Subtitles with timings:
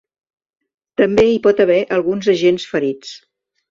[1.03, 3.19] També hi pot haver alguns agents ferits.